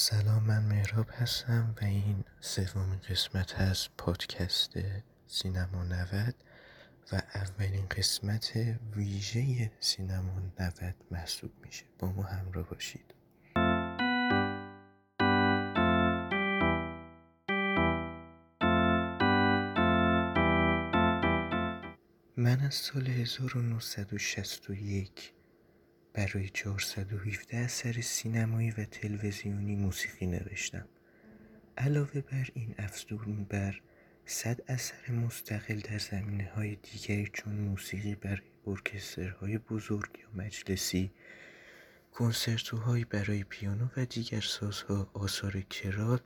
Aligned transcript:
سلام 0.00 0.42
من 0.42 0.64
مهراب 0.64 1.06
هستم 1.10 1.74
و 1.82 1.84
این 1.84 2.24
سومین 2.40 2.98
قسمت 3.10 3.60
از 3.60 3.88
پادکست 3.98 4.72
سینما 5.26 5.84
90 5.84 6.34
و 7.12 7.22
اولین 7.34 7.86
قسمت 7.86 8.52
ویژه 8.96 9.70
سینما 9.80 10.42
90 10.60 10.94
محسوب 11.10 11.50
میشه. 11.64 11.84
با 11.98 12.12
ما 12.12 12.22
همراه 12.22 12.68
باشید. 12.68 13.14
من 22.36 22.60
از 22.60 22.74
سال 22.74 23.06
1961 23.06 25.32
برای 26.18 26.48
417 26.48 27.56
اثر 27.56 28.00
سینمایی 28.00 28.70
و 28.70 28.84
تلویزیونی 28.84 29.76
موسیقی 29.76 30.26
نوشتم. 30.26 30.88
علاوه 31.76 32.20
بر 32.20 32.48
این 32.54 32.74
افزون 32.78 33.44
بر 33.44 33.80
صد 34.26 34.60
اثر 34.68 35.12
مستقل 35.12 35.80
در 35.80 35.98
زمینه 35.98 36.50
های 36.54 36.76
دیگری 36.76 37.30
چون 37.32 37.52
موسیقی 37.52 38.14
برای 38.14 38.50
ارکسترهای 38.66 39.58
بزرگ 39.58 40.18
یا 40.18 40.44
مجلسی 40.44 41.10
کنسرتوهایی 42.12 43.04
برای 43.04 43.44
پیانو 43.44 43.88
و 43.96 44.04
دیگر 44.04 44.40
سازها 44.40 45.10
آثار 45.14 45.60
کرال 45.60 46.20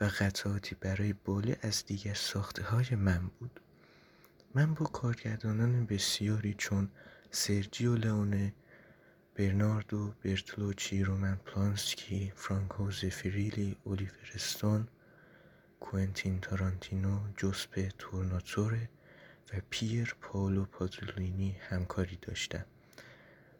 و 0.00 0.04
قطعاتی 0.04 0.74
برای 0.74 1.12
باله 1.12 1.56
از 1.62 1.84
دیگر 1.86 2.14
ساخته 2.14 2.62
های 2.62 2.96
من 2.96 3.30
بود. 3.38 3.60
من 4.54 4.74
با 4.74 4.86
کارگردانان 4.86 5.86
بسیاری 5.86 6.54
چون 6.58 6.88
سرجیو 7.30 7.94
لئونه 7.94 8.52
برناردو 9.34 10.12
برتولوچی، 10.24 11.04
رومن 11.04 11.36
پلانسکی، 11.36 12.32
فرانکو 12.36 12.90
زفیریلی، 12.90 13.76
اولیور 13.84 14.30
استون، 14.34 14.88
کوئنتین 15.80 16.40
تارانتینو، 16.40 17.20
جوسپه 17.36 17.88
تورناتوره 17.98 18.88
و 19.52 19.60
پیر 19.70 20.16
پاولو 20.20 20.64
پازولینی 20.64 21.56
همکاری 21.68 22.18
داشتم. 22.22 22.64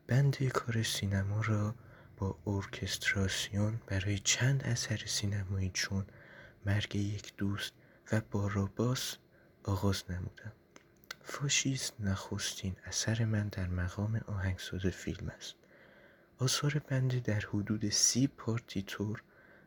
بند 0.06 0.48
کار 0.48 0.83
سینما 0.83 1.41
را 1.41 1.75
با 2.17 2.39
ارکستراسیون 2.47 3.81
برای 3.86 4.19
چند 4.19 4.62
اثر 4.62 4.97
سینمایی 5.07 5.70
چون 5.75 6.07
مرگ 6.67 6.97
یک 6.97 7.36
دوست 7.36 7.73
و 8.12 8.20
باراباس 8.31 9.17
آغاز 9.64 10.05
نمودم. 10.11 10.53
فاشیست 11.23 12.01
نخستین 12.01 12.77
اثر 12.84 13.25
من 13.25 13.48
در 13.48 13.69
مقام 13.69 14.20
آهنگساز 14.27 14.86
فیلم 14.86 15.29
است. 15.29 15.55
آثار 16.43 16.83
بنده 16.89 17.21
در 17.21 17.41
حدود 17.41 17.89
سی 17.89 18.27
پارتیتور 18.27 19.23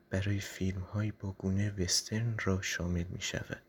برای 0.09 0.40
فیلم 0.40 0.81
های 0.81 1.12
با 1.12 1.31
گونه 1.31 1.72
وسترن 1.72 2.36
را 2.44 2.62
شامل 2.62 3.04
می 3.04 3.22
شود 3.22 3.62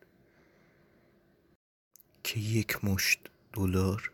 که 2.25 2.41
یک 2.41 2.85
مشت 2.85 3.19
دلار؟ 3.53 4.13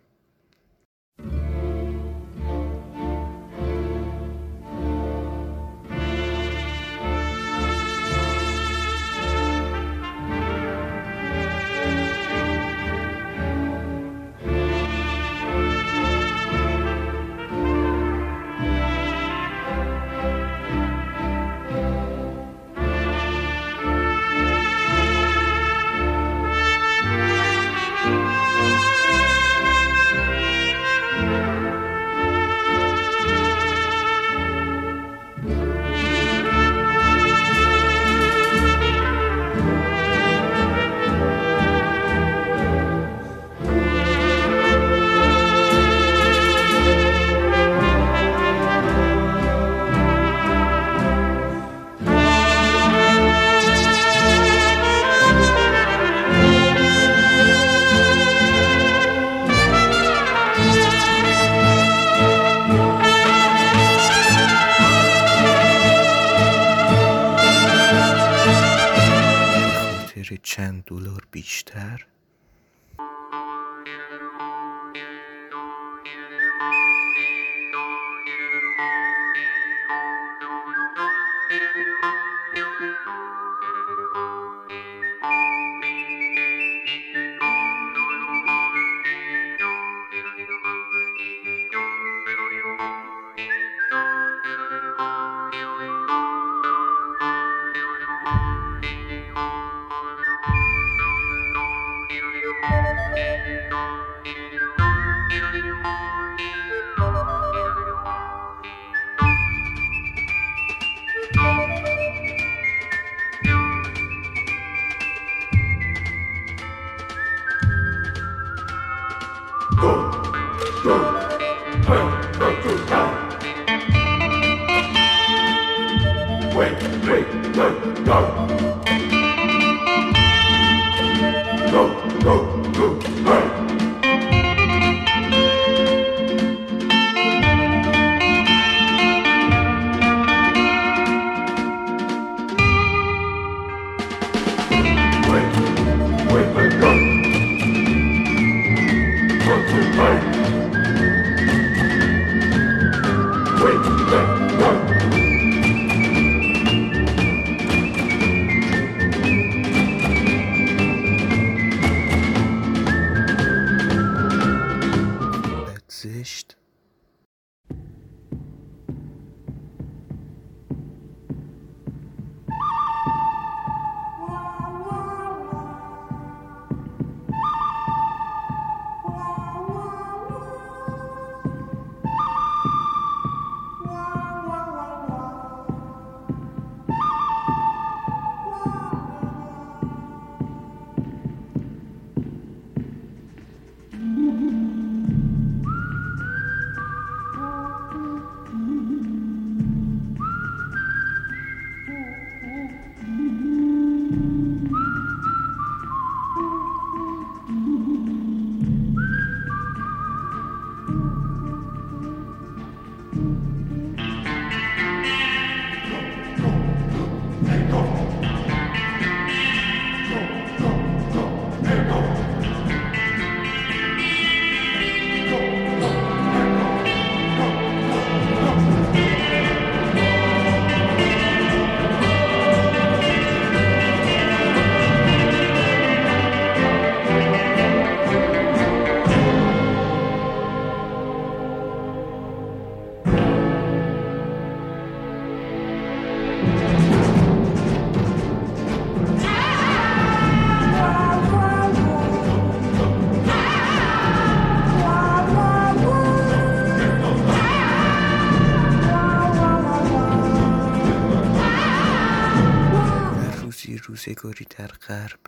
گریگوری 264.06 264.46
در 264.58 264.66
غرب. 264.66 265.20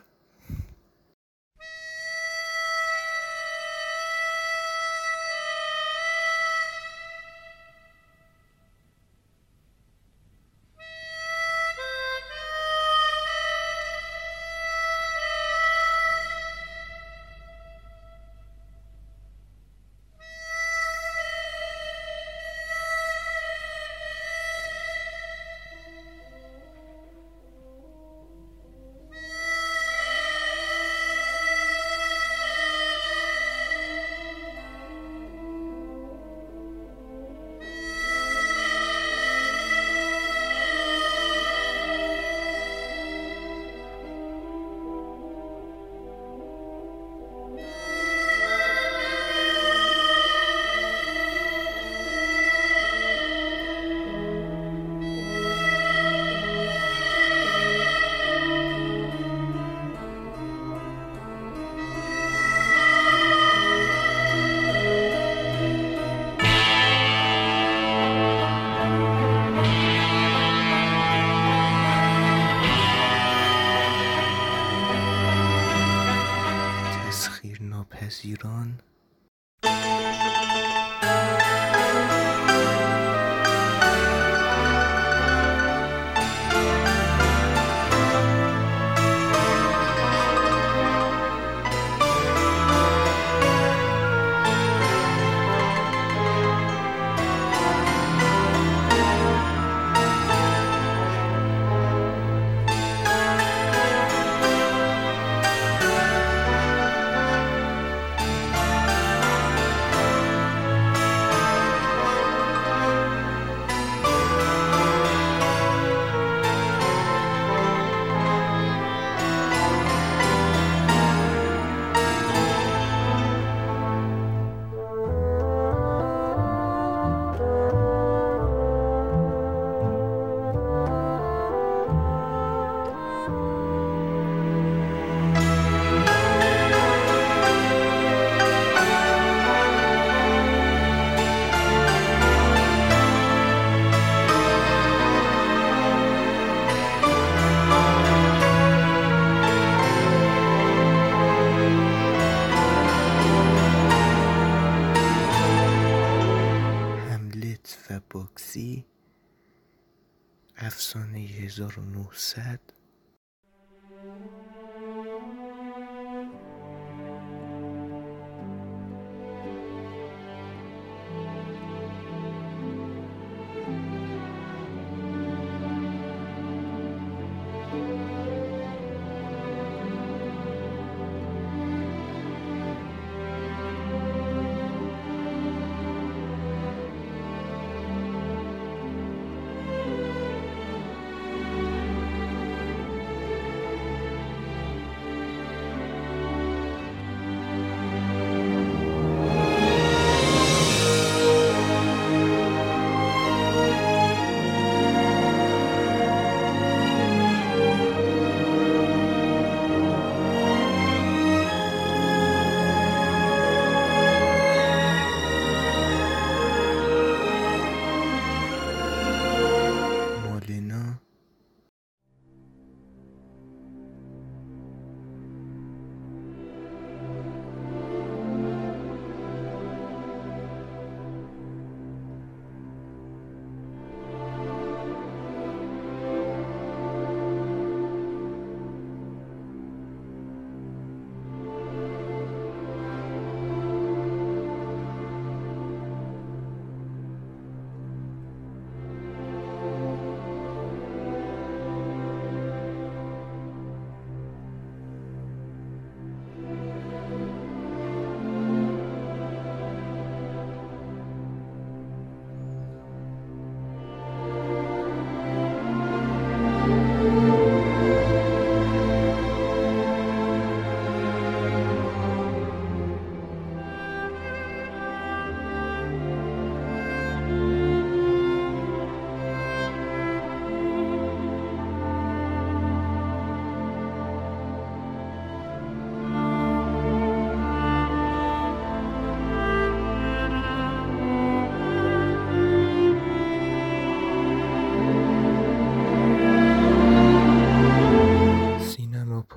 Said. 162.24 162.73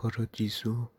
paradiso 0.02 0.92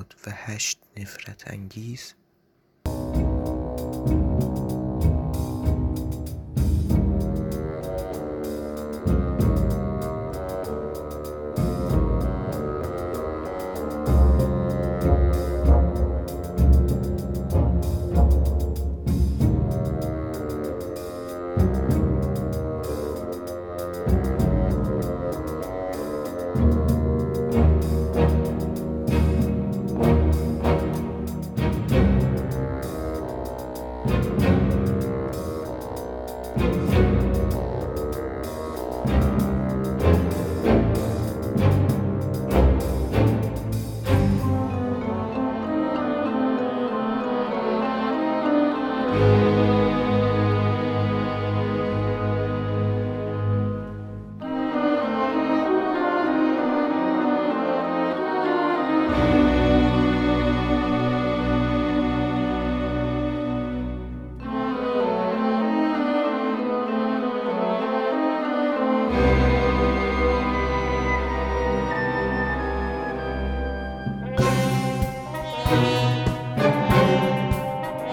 پیشنهاد 0.00 0.14
و 0.26 0.30
هشت 0.34 0.78
نفرت 0.96 1.48
انگیز 1.48 2.14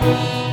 آثار 0.07 0.46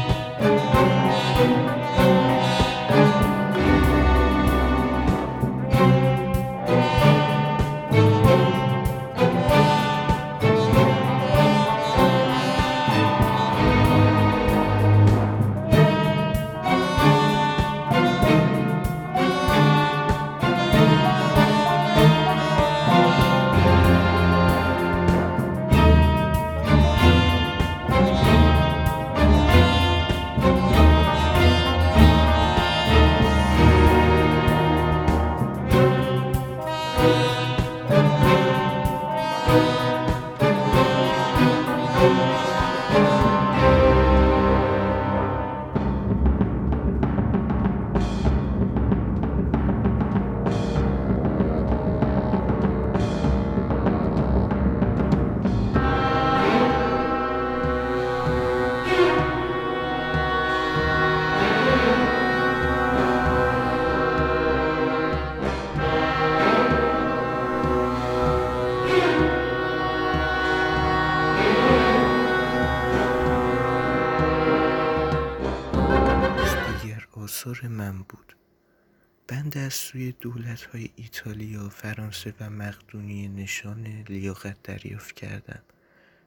از 79.52 79.74
سوی 79.74 80.12
دولت 80.12 80.62
های 80.62 80.90
ایتالیا، 80.96 81.68
فرانسه 81.68 82.34
و 82.40 82.50
مقدونیه 82.50 83.28
نشان 83.28 83.86
لیاقت 84.08 84.62
دریافت 84.62 85.14
کردم 85.14 85.62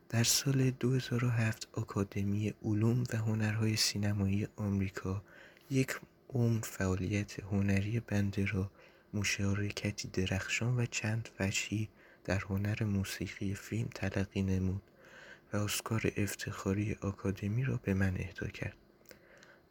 در 0.09 0.23
سال 0.23 0.71
2007 0.71 1.67
آکادمی 1.73 2.53
علوم 2.63 3.03
و 3.13 3.17
هنرهای 3.17 3.75
سینمایی 3.75 4.47
آمریکا 4.55 5.23
یک 5.69 5.99
عمر 6.29 6.61
فعالیت 6.61 7.39
هنری 7.39 7.99
بنده 7.99 8.45
را 8.45 8.71
مشارکتی 9.13 10.07
درخشان 10.07 10.77
و 10.77 10.85
چند 10.85 11.29
وجهی 11.39 11.89
در 12.23 12.39
هنر 12.39 12.83
موسیقی 12.83 13.55
فیلم 13.55 13.89
تلقی 13.95 14.41
نمود 14.41 14.81
و 15.53 15.57
اسکار 15.57 16.11
افتخاری 16.17 16.97
آکادمی 17.01 17.63
را 17.63 17.79
به 17.83 17.93
من 17.93 18.17
اهدا 18.17 18.47
کرد. 18.47 18.86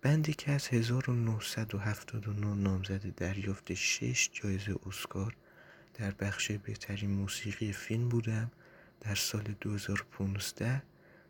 بندی 0.02 0.34
که 0.34 0.52
از 0.52 0.68
1979 0.68 2.54
نامزد 2.54 3.14
دریافت 3.14 3.74
6 3.74 4.30
جایزه 4.32 4.74
اسکار 4.86 5.36
در 5.94 6.10
بخش 6.10 6.50
بهترین 6.52 7.10
موسیقی 7.10 7.72
فیلم 7.72 8.08
بودم 8.08 8.50
در 9.00 9.14
سال 9.14 9.54
2015 9.60 10.82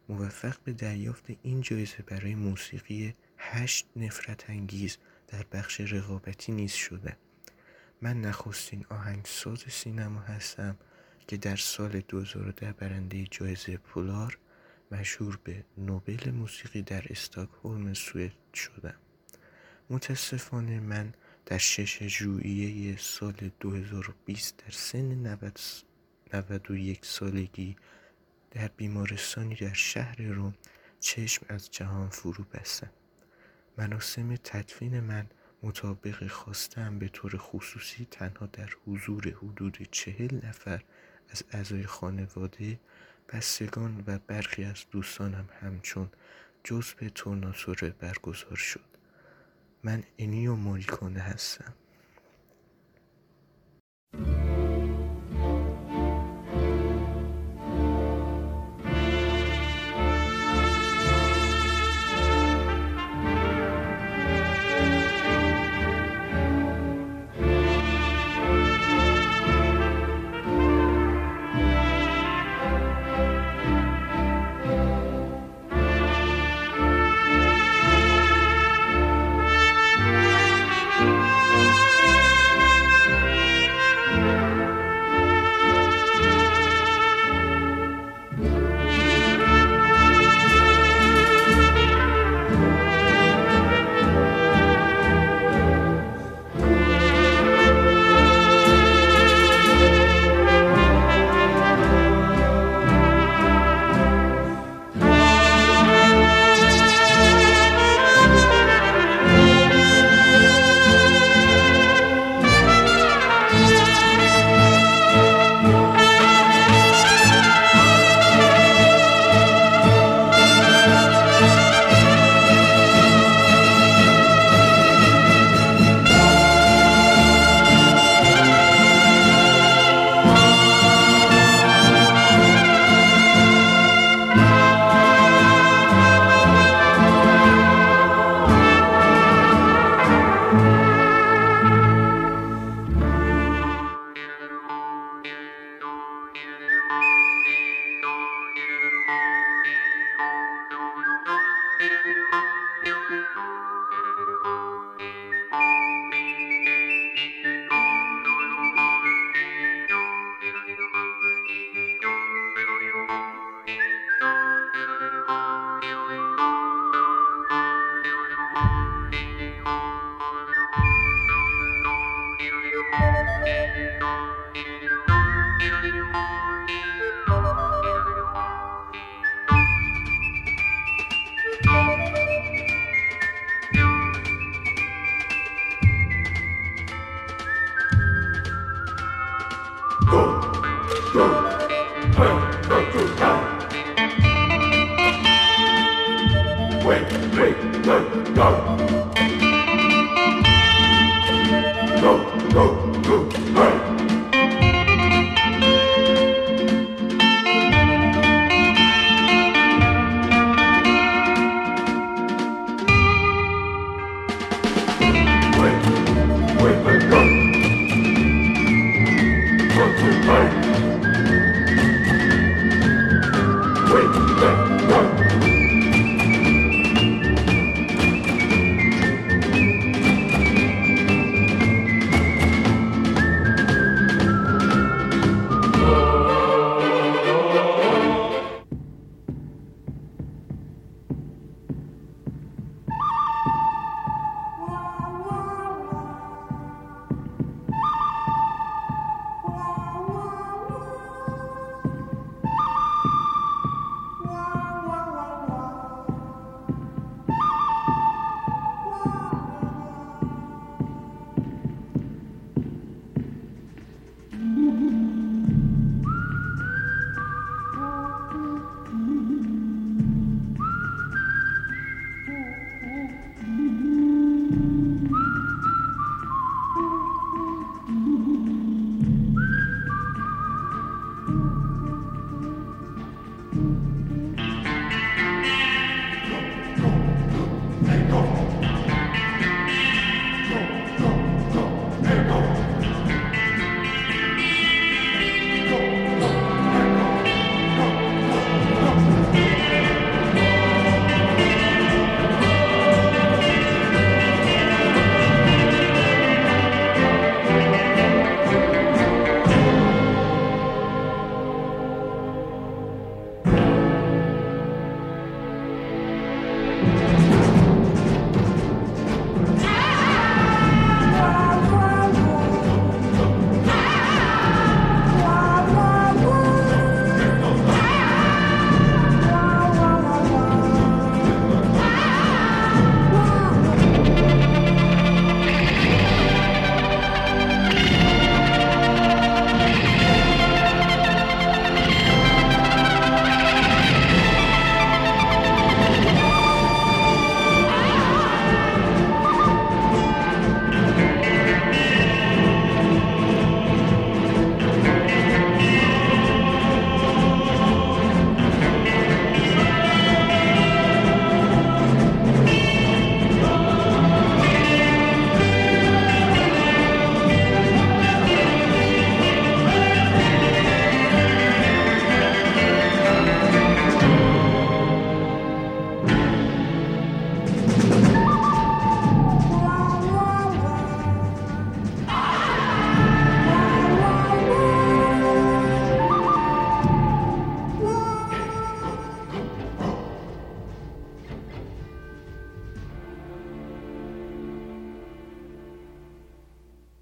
موفق 0.08 0.56
به 0.64 0.72
دریافت 0.72 1.24
این 1.42 1.60
جایزه 1.60 2.02
برای 2.06 2.34
موسیقی 2.34 3.14
هشت 3.38 3.86
نفرت 3.96 4.50
انگیز 4.50 4.96
در 5.28 5.44
بخش 5.52 5.80
رقابتی 5.80 6.52
نیز 6.52 6.72
شدم. 6.72 7.16
من 8.02 8.20
نخستین 8.20 8.86
آهنگساز 8.90 9.64
سینما 9.68 10.20
هستم 10.20 10.76
که 11.28 11.36
در 11.36 11.56
سال 11.56 12.00
2010 12.08 12.72
برنده 12.72 13.24
جایزه 13.30 13.76
پولار 13.76 14.38
مشهور 14.90 15.38
به 15.44 15.64
نوبل 15.78 16.30
موسیقی 16.30 16.82
در 16.82 17.04
استاکهلم 17.10 17.94
سوئد 17.94 18.32
شدم. 18.54 18.94
متاسفانه 19.90 20.80
من 20.80 21.14
در 21.46 21.58
شش 21.58 22.02
ژوئیه 22.02 22.96
سال 22.96 23.50
2020 23.60 24.56
در 24.56 24.70
سن 24.70 25.38
91 26.32 27.04
سالگی 27.04 27.76
در 28.50 28.68
بیمارستانی 28.68 29.54
در 29.54 29.72
شهر 29.72 30.22
روم 30.22 30.54
چشم 31.00 31.46
از 31.48 31.70
جهان 31.70 32.08
فرو 32.08 32.44
بستم. 32.54 32.90
مراسم 33.78 34.36
تدفین 34.36 35.00
من 35.00 35.26
مطابق 35.62 36.26
خواستم 36.26 36.98
به 36.98 37.08
طور 37.08 37.36
خصوصی 37.36 38.08
تنها 38.10 38.46
در 38.46 38.70
حضور 38.86 39.28
حدود 39.28 39.88
چهل 39.90 40.46
نفر 40.46 40.82
از 41.28 41.42
اعضای 41.50 41.86
خانواده 41.86 42.80
بستگان 43.28 44.04
و 44.06 44.18
برخی 44.26 44.64
از 44.64 44.84
دوستانم 44.90 45.48
همچون 45.60 46.10
جزء 46.64 47.08
تورناسوره 47.14 47.90
برگزار 47.90 48.56
شد. 48.56 48.84
من 49.82 50.04
انیو 50.18 50.54
موریکونه 50.54 51.20
هستم. 51.20 51.74